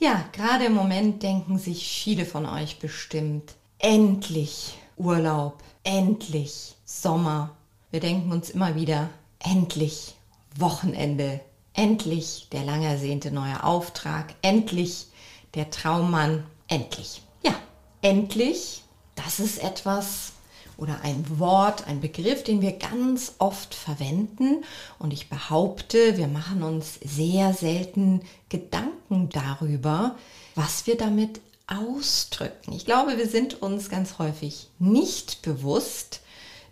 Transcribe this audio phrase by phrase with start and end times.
[0.00, 7.56] Ja, gerade im Moment denken sich viele von euch bestimmt, endlich Urlaub, endlich Sommer.
[7.90, 10.14] Wir denken uns immer wieder, endlich
[10.56, 11.40] Wochenende,
[11.72, 15.08] endlich der lang ersehnte neue Auftrag, endlich
[15.54, 17.22] der Traummann, endlich.
[17.42, 17.54] Ja,
[18.00, 18.84] endlich,
[19.16, 20.32] das ist etwas,
[20.76, 24.62] oder ein Wort, ein Begriff, den wir ganz oft verwenden.
[25.00, 30.16] Und ich behaupte, wir machen uns sehr selten Gedanken darüber,
[30.54, 32.72] was wir damit ausdrücken.
[32.72, 36.20] Ich glaube, wir sind uns ganz häufig nicht bewusst,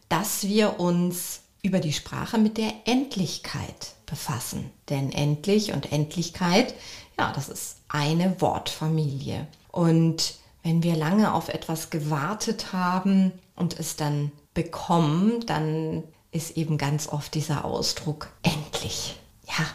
[0.08, 4.70] dass wir uns über die Sprache mit der Endlichkeit befassen.
[4.88, 6.74] Denn endlich und Endlichkeit,
[7.18, 9.46] ja, das ist eine Wortfamilie.
[9.72, 16.78] Und wenn wir lange auf etwas gewartet haben und es dann bekommen, dann ist eben
[16.78, 19.16] ganz oft dieser Ausdruck endlich.
[19.46, 19.66] Ja,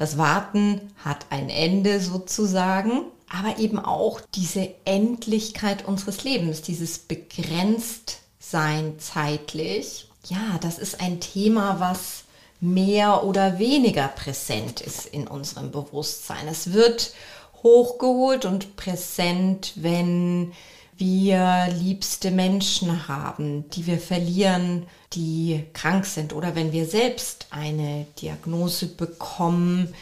[0.00, 8.98] das Warten hat ein Ende sozusagen, aber eben auch diese Endlichkeit unseres Lebens, dieses Begrenztsein
[8.98, 10.08] zeitlich.
[10.26, 12.24] Ja, das ist ein Thema, was
[12.62, 16.48] mehr oder weniger präsent ist in unserem Bewusstsein.
[16.48, 17.12] Es wird
[17.62, 20.54] hochgeholt und präsent, wenn
[21.00, 28.06] wir liebste Menschen haben, die wir verlieren, die krank sind oder wenn wir selbst eine
[28.20, 29.94] Diagnose bekommen,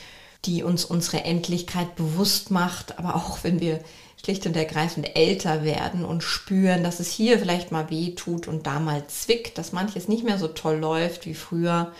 [0.44, 3.78] die uns unsere Endlichkeit bewusst macht, aber auch wenn wir
[4.22, 8.66] schlicht und ergreifend älter werden und spüren, dass es hier vielleicht mal weh tut und
[8.66, 11.92] da mal zwickt, dass manches nicht mehr so toll läuft wie früher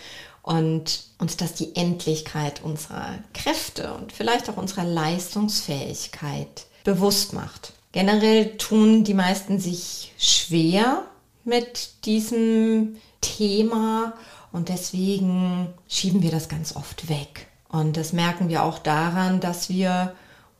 [0.42, 7.75] und uns das die Endlichkeit unserer Kräfte und vielleicht auch unserer Leistungsfähigkeit bewusst macht.
[7.93, 11.04] Generell tun die meisten sich schwer
[11.44, 14.15] mit diesem Thema
[14.53, 17.47] und deswegen schieben wir das ganz oft weg.
[17.69, 20.15] Und das merken wir auch daran, dass wir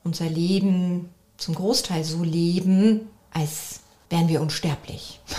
[0.05, 5.21] unser Leben zum Großteil so leben, als wären wir unsterblich.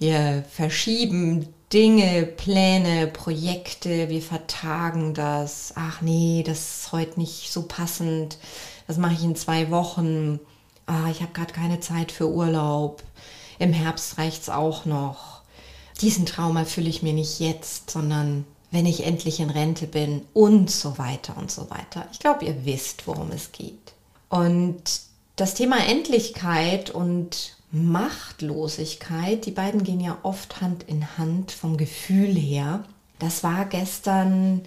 [0.00, 5.72] Wir verschieben Dinge, Pläne, Projekte, wir vertagen das.
[5.76, 8.38] Ach nee, das ist heute nicht so passend.
[8.88, 10.40] Das mache ich in zwei Wochen.
[10.86, 13.02] Ah, ich habe gerade keine Zeit für Urlaub.
[13.58, 15.42] Im Herbst reicht es auch noch.
[16.00, 20.70] Diesen Traum erfülle ich mir nicht jetzt, sondern wenn ich endlich in Rente bin und
[20.70, 22.06] so weiter und so weiter.
[22.12, 23.94] Ich glaube, ihr wisst, worum es geht.
[24.28, 24.82] Und
[25.36, 32.34] das Thema Endlichkeit und Machtlosigkeit, die beiden gehen ja oft Hand in Hand vom Gefühl
[32.34, 32.84] her.
[33.18, 34.62] Das war gestern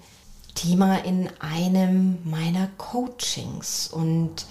[0.55, 4.45] Thema in einem meiner Coachings und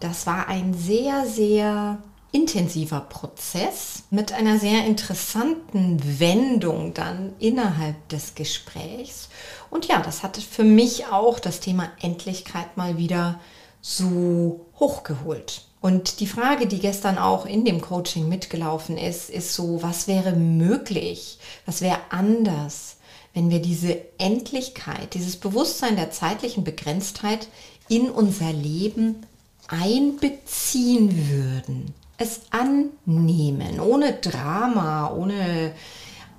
[0.00, 1.98] das war ein sehr, sehr
[2.32, 9.28] intensiver Prozess mit einer sehr interessanten Wendung dann innerhalb des Gesprächs.
[9.68, 13.40] Und ja, das hatte für mich auch das Thema Endlichkeit mal wieder
[13.80, 15.62] so hochgeholt.
[15.80, 20.32] Und die Frage, die gestern auch in dem Coaching mitgelaufen ist, ist so, was wäre
[20.32, 22.96] möglich, was wäre anders,
[23.32, 27.48] wenn wir diese Endlichkeit, dieses Bewusstsein der zeitlichen Begrenztheit
[27.88, 29.26] in unser Leben
[29.70, 35.72] einbeziehen würden, es annehmen, ohne Drama, ohne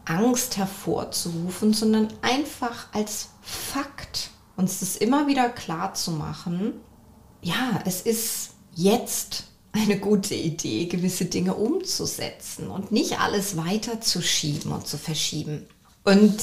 [0.06, 6.74] Angst hervorzurufen, sondern einfach als Fakt uns das immer wieder klar zu machen,
[7.42, 14.86] ja, es ist jetzt eine gute Idee, gewisse Dinge umzusetzen und nicht alles weiterzuschieben und
[14.86, 15.66] zu verschieben.
[16.04, 16.40] Und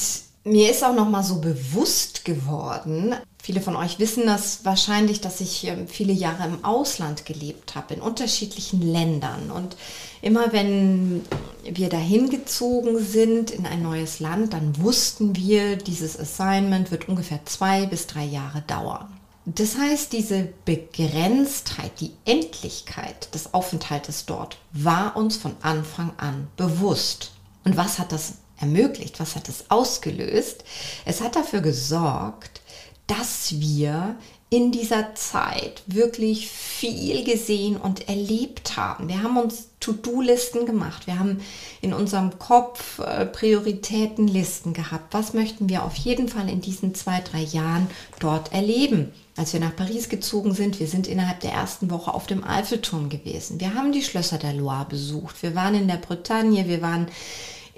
[0.49, 5.41] mir ist auch noch mal so bewusst geworden, viele von euch wissen das wahrscheinlich, dass
[5.41, 9.50] ich ähm, viele Jahre im Ausland gelebt habe, in unterschiedlichen Ländern.
[9.50, 9.77] Und
[10.21, 11.25] immer wenn
[11.65, 17.41] wir dahin gezogen sind in ein neues Land, dann wussten wir, dieses Assignment wird ungefähr
[17.47, 19.09] zwei bis drei Jahre dauern.
[19.47, 27.33] Das heißt, diese Begrenztheit, die Endlichkeit des Aufenthaltes dort war uns von Anfang an bewusst.
[27.65, 29.20] Und was hat das ermöglicht?
[29.20, 30.64] Was hat es ausgelöst?
[31.05, 32.60] Es hat dafür gesorgt,
[33.06, 34.16] dass wir
[34.50, 39.08] in dieser Zeit wirklich viel gesehen und erlebt haben.
[39.08, 41.06] Wir haben uns To-Do-Listen gemacht.
[41.06, 41.40] Wir haben
[41.82, 45.12] in unserem Kopf äh, Prioritätenlisten gehabt.
[45.12, 47.88] Was möchten wir auf jeden Fall in diesen zwei, drei Jahren
[48.20, 49.12] dort erleben?
[49.37, 53.10] Als wir nach Paris gezogen sind, wir sind innerhalb der ersten Woche auf dem Eiffelturm
[53.10, 53.60] gewesen.
[53.60, 55.43] Wir haben die Schlösser der Loire besucht.
[55.43, 57.06] Wir waren in der Bretagne, wir waren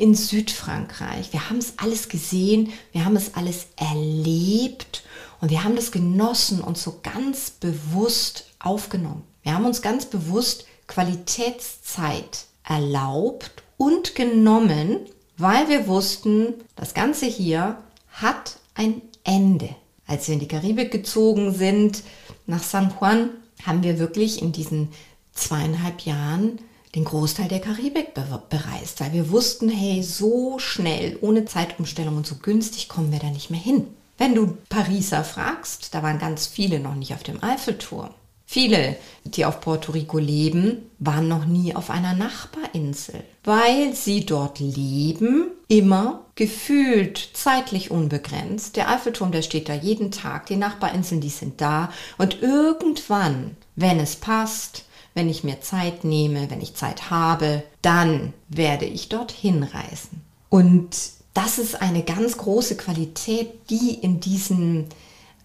[0.00, 1.32] in Südfrankreich.
[1.32, 5.02] Wir haben es alles gesehen, wir haben es alles erlebt
[5.42, 9.22] und wir haben das genossen und so ganz bewusst aufgenommen.
[9.42, 15.00] Wir haben uns ganz bewusst Qualitätszeit erlaubt und genommen,
[15.36, 17.76] weil wir wussten, das Ganze hier
[18.10, 19.68] hat ein Ende.
[20.06, 22.02] Als wir in die Karibik gezogen sind,
[22.46, 23.30] nach San Juan,
[23.66, 24.88] haben wir wirklich in diesen
[25.34, 26.58] zweieinhalb Jahren
[26.94, 32.36] den Großteil der Karibik bereist, weil wir wussten, hey, so schnell, ohne Zeitumstellung und so
[32.36, 33.86] günstig kommen wir da nicht mehr hin.
[34.18, 38.10] Wenn du Pariser fragst, da waren ganz viele noch nicht auf dem Eiffelturm.
[38.44, 44.58] Viele, die auf Puerto Rico leben, waren noch nie auf einer Nachbarinsel, weil sie dort
[44.58, 48.74] leben, immer gefühlt zeitlich unbegrenzt.
[48.74, 54.00] Der Eiffelturm, der steht da jeden Tag, die Nachbarinseln, die sind da und irgendwann, wenn
[54.00, 54.84] es passt,
[55.14, 60.22] wenn ich mir Zeit nehme, wenn ich Zeit habe, dann werde ich dorthin reisen.
[60.48, 60.96] Und
[61.34, 64.86] das ist eine ganz große Qualität, die in diesen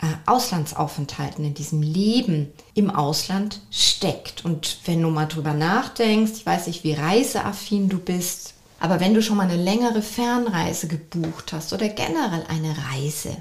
[0.02, 4.44] äh, Auslandsaufenthalten, in diesem Leben im Ausland steckt.
[4.44, 9.14] Und wenn du mal drüber nachdenkst, ich weiß nicht, wie reiseaffin du bist, aber wenn
[9.14, 13.38] du schon mal eine längere Fernreise gebucht hast oder generell eine Reise,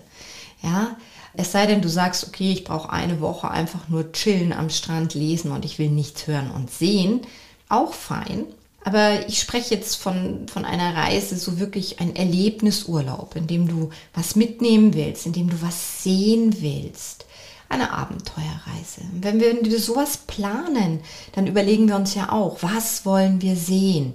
[0.62, 0.97] ja,
[1.37, 5.15] es sei denn, du sagst, okay, ich brauche eine Woche einfach nur chillen am Strand,
[5.15, 7.23] lesen und ich will nichts hören und sehen.
[7.69, 8.45] Auch fein.
[8.85, 13.91] Aber ich spreche jetzt von, von einer Reise, so wirklich ein Erlebnisurlaub, in dem du
[14.13, 17.25] was mitnehmen willst, in dem du was sehen willst.
[17.71, 19.01] Eine Abenteuerreise.
[19.21, 21.01] Wenn wir sowas planen,
[21.33, 24.15] dann überlegen wir uns ja auch, was wollen wir sehen?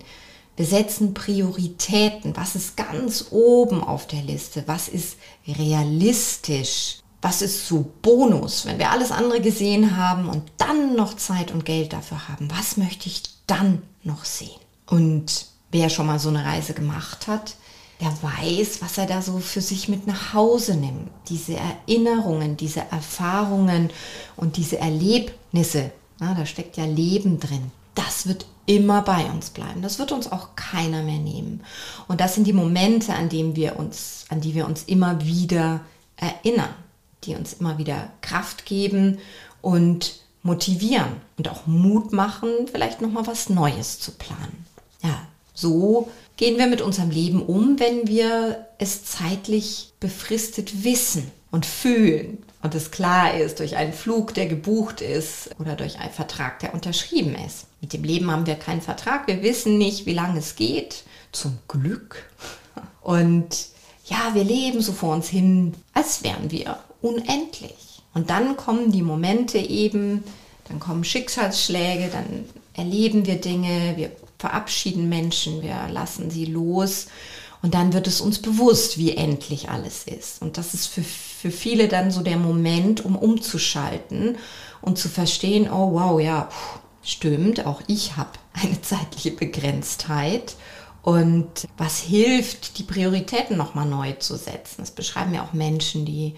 [0.56, 2.38] Wir setzen Prioritäten.
[2.38, 4.63] Was ist ganz oben auf der Liste?
[4.68, 5.18] Was ist
[5.48, 7.00] realistisch?
[7.21, 11.66] Was ist so Bonus, wenn wir alles andere gesehen haben und dann noch Zeit und
[11.66, 12.50] Geld dafür haben?
[12.56, 14.60] Was möchte ich dann noch sehen?
[14.88, 17.56] Und wer schon mal so eine Reise gemacht hat,
[18.00, 21.10] der weiß, was er da so für sich mit nach Hause nimmt.
[21.27, 23.89] Diese Erinnerungen, diese Erfahrungen
[24.38, 27.72] und diese Erlebnisse, na, da steckt ja Leben drin.
[27.95, 29.81] Das wird immer bei uns bleiben.
[29.81, 31.62] Das wird uns auch keiner mehr nehmen.
[32.07, 35.81] Und das sind die Momente, an denen wir uns, an die wir uns immer wieder
[36.15, 36.74] erinnern
[37.24, 39.19] die uns immer wieder Kraft geben
[39.62, 44.66] und motivieren und auch Mut machen, vielleicht noch mal was Neues zu planen.
[45.04, 51.66] Ja, so gehen wir mit unserem Leben um, wenn wir es zeitlich befristet wissen und
[51.66, 56.60] fühlen und es klar ist durch einen Flug, der gebucht ist oder durch einen Vertrag,
[56.60, 57.68] der unterschrieben ist.
[57.81, 61.57] Mit dem Leben haben wir keinen Vertrag, wir wissen nicht, wie lange es geht, zum
[61.68, 62.30] Glück.
[63.01, 63.68] Und
[64.06, 68.01] ja, wir leben so vor uns hin, als wären wir unendlich.
[68.13, 70.24] Und dann kommen die Momente eben,
[70.68, 77.07] dann kommen Schicksalsschläge, dann erleben wir Dinge, wir verabschieden Menschen, wir lassen sie los
[77.62, 80.42] und dann wird es uns bewusst, wie endlich alles ist.
[80.42, 84.38] Und das ist für, für viele dann so der Moment, um umzuschalten
[84.81, 86.50] und zu verstehen, oh wow, ja,
[87.04, 90.56] stimmt, auch ich habe eine zeitliche Begrenztheit.
[91.01, 94.78] Und was hilft, die Prioritäten nochmal neu zu setzen?
[94.80, 96.36] Das beschreiben ja auch Menschen, die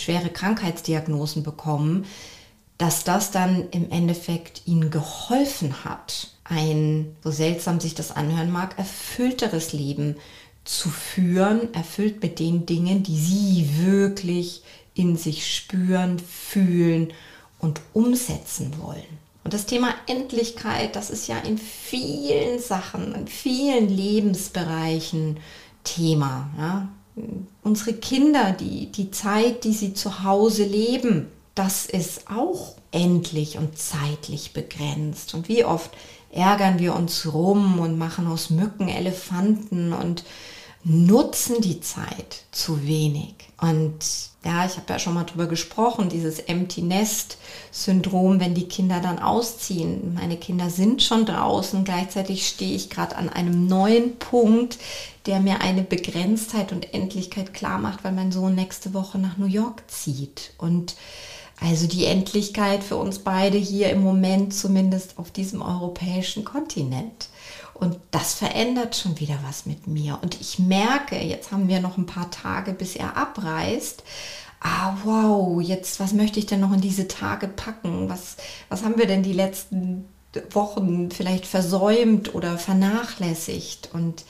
[0.00, 2.06] schwere Krankheitsdiagnosen bekommen,
[2.78, 8.78] dass das dann im Endeffekt ihnen geholfen hat, ein, so seltsam sich das anhören mag,
[8.78, 10.16] erfüllteres Leben
[10.64, 14.62] zu führen, erfüllt mit den Dingen, die sie wirklich
[14.94, 17.12] in sich spüren, fühlen
[17.58, 19.18] und umsetzen wollen.
[19.44, 25.38] Und das Thema Endlichkeit, das ist ja in vielen Sachen, in vielen Lebensbereichen
[25.84, 26.50] Thema.
[26.58, 26.88] Ja?
[27.62, 33.78] Unsere Kinder, die, die Zeit, die sie zu Hause leben, das ist auch endlich und
[33.78, 35.34] zeitlich begrenzt.
[35.34, 35.90] Und wie oft
[36.32, 40.24] ärgern wir uns rum und machen aus Mücken Elefanten und
[40.82, 43.34] nutzen die Zeit zu wenig.
[43.60, 43.98] Und
[44.42, 47.36] ja, ich habe ja schon mal drüber gesprochen, dieses Empty Nest
[47.70, 50.14] Syndrom, wenn die Kinder dann ausziehen.
[50.14, 54.78] Meine Kinder sind schon draußen, gleichzeitig stehe ich gerade an einem neuen Punkt,
[55.26, 59.46] der mir eine Begrenztheit und Endlichkeit klar macht, weil mein Sohn nächste Woche nach New
[59.46, 60.52] York zieht.
[60.58, 60.94] Und
[61.60, 67.28] also die Endlichkeit für uns beide hier im Moment zumindest auf diesem europäischen Kontinent.
[67.74, 70.18] Und das verändert schon wieder was mit mir.
[70.22, 74.02] Und ich merke, jetzt haben wir noch ein paar Tage, bis er abreist,
[74.60, 78.08] ah wow, jetzt was möchte ich denn noch in diese Tage packen?
[78.08, 78.36] Was,
[78.68, 80.04] was haben wir denn die letzten
[80.50, 83.90] Wochen vielleicht versäumt oder vernachlässigt?
[83.92, 84.24] Und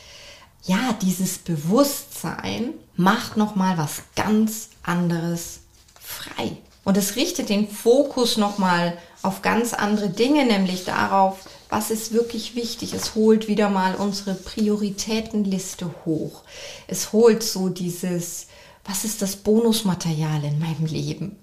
[0.65, 5.61] ja, dieses Bewusstsein macht noch mal was ganz anderes
[6.01, 6.57] frei.
[6.85, 12.13] Und es richtet den Fokus noch mal auf ganz andere Dinge, nämlich darauf, was ist
[12.13, 12.95] wirklich wichtig.
[12.95, 16.43] Es holt wieder mal unsere Prioritätenliste hoch.
[16.89, 18.47] Es holt so dieses,
[18.85, 21.37] was ist das Bonusmaterial in meinem Leben?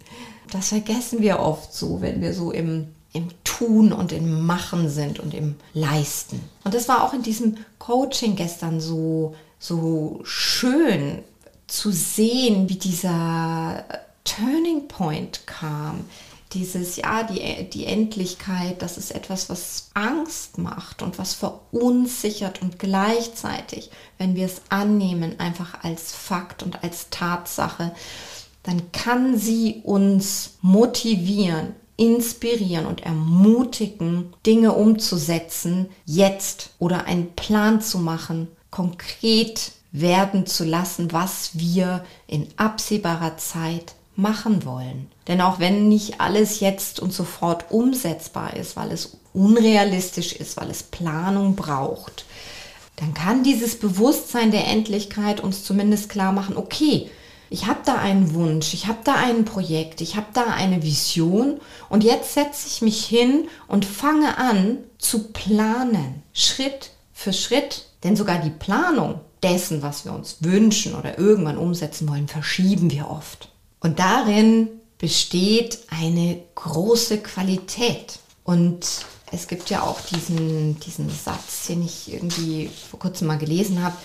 [0.51, 5.19] Das vergessen wir oft so, wenn wir so im, im Tun und im Machen sind
[5.19, 6.39] und im Leisten.
[6.63, 11.24] Und das war auch in diesem Coaching gestern so, so schön
[11.67, 13.83] zu sehen, wie dieser
[14.24, 16.05] Turning Point kam,
[16.53, 22.79] dieses, ja, die, die Endlichkeit, das ist etwas, was Angst macht und was verunsichert und
[22.79, 27.93] gleichzeitig, wenn wir es annehmen, einfach als Fakt und als Tatsache,
[28.63, 37.98] dann kann sie uns motivieren, inspirieren und ermutigen, Dinge umzusetzen, jetzt oder einen Plan zu
[37.98, 45.08] machen, konkret werden zu lassen, was wir in absehbarer Zeit machen wollen.
[45.27, 50.70] Denn auch wenn nicht alles jetzt und sofort umsetzbar ist, weil es unrealistisch ist, weil
[50.70, 52.25] es Planung braucht,
[52.96, 57.10] dann kann dieses Bewusstsein der Endlichkeit uns zumindest klar machen, okay,
[57.50, 61.60] ich habe da einen Wunsch, ich habe da ein Projekt, ich habe da eine Vision
[61.89, 67.86] und jetzt setze ich mich hin und fange an zu planen, Schritt für Schritt.
[68.04, 73.10] Denn sogar die Planung dessen, was wir uns wünschen oder irgendwann umsetzen wollen, verschieben wir
[73.10, 73.50] oft.
[73.80, 78.20] Und darin besteht eine große Qualität.
[78.44, 83.84] Und es gibt ja auch diesen, diesen Satz, den ich irgendwie vor kurzem mal gelesen
[83.84, 83.96] habe.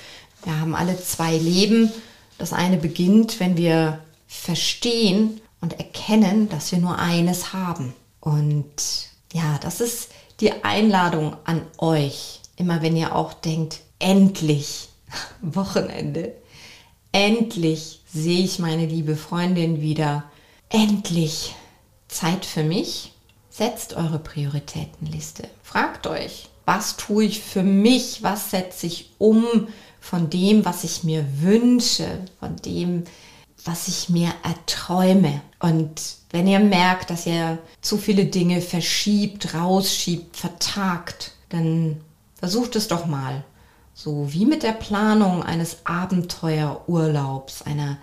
[0.44, 1.92] Wir haben alle zwei Leben.
[2.38, 7.94] Das eine beginnt, wenn wir verstehen und erkennen, dass wir nur eines haben.
[8.20, 10.10] Und ja, das ist
[10.40, 12.40] die Einladung an euch.
[12.56, 14.88] Immer wenn ihr auch denkt, endlich
[15.40, 16.32] Wochenende,
[17.12, 20.24] endlich sehe ich meine liebe Freundin wieder.
[20.68, 21.54] Endlich
[22.08, 23.12] Zeit für mich.
[23.50, 25.48] Setzt eure Prioritätenliste.
[25.62, 28.22] Fragt euch, was tue ich für mich?
[28.22, 29.68] Was setze ich um
[30.02, 32.08] von dem, was ich mir wünsche,
[32.40, 33.04] von dem,
[33.64, 35.40] was ich mir erträume?
[35.60, 42.00] Und wenn ihr merkt, dass ihr zu viele Dinge verschiebt, rausschiebt, vertagt, dann
[42.34, 43.44] versucht es doch mal.
[43.94, 47.96] So wie mit der Planung eines Abenteuerurlaubs, einer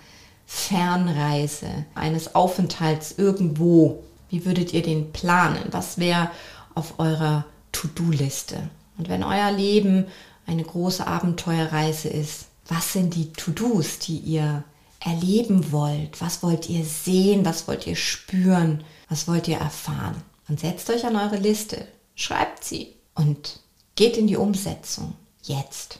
[0.45, 4.03] Fernreise, eines Aufenthalts irgendwo.
[4.29, 5.65] Wie würdet ihr den planen?
[5.71, 6.31] Was wäre
[6.75, 8.69] auf eurer To-Do-Liste?
[8.97, 10.05] Und wenn euer Leben
[10.49, 14.63] eine große Abenteuerreise ist, was sind die To-Dos, die ihr
[14.99, 16.19] erleben wollt?
[16.21, 17.45] Was wollt ihr sehen?
[17.45, 18.83] Was wollt ihr spüren?
[19.07, 20.21] Was wollt ihr erfahren?
[20.47, 23.59] Und setzt euch an eure Liste, schreibt sie und
[23.95, 25.13] geht in die Umsetzung.
[25.43, 25.99] Jetzt.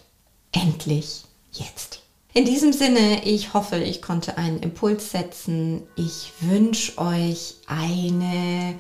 [0.52, 2.02] Endlich jetzt.
[2.34, 5.84] In diesem Sinne, ich hoffe, ich konnte einen Impuls setzen.
[5.96, 8.80] Ich wünsche euch eine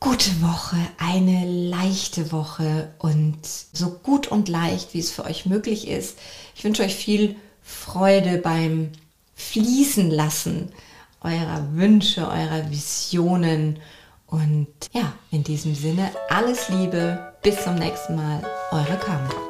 [0.00, 5.88] gute Woche, eine leichte Woche und so gut und leicht, wie es für euch möglich
[5.88, 6.18] ist.
[6.56, 8.90] Ich wünsche euch viel Freude beim
[9.34, 10.72] Fließen lassen
[11.22, 13.78] eurer Wünsche, eurer Visionen.
[14.26, 17.34] Und ja, in diesem Sinne, alles Liebe.
[17.42, 18.42] Bis zum nächsten Mal.
[18.70, 19.49] Eure Carmen.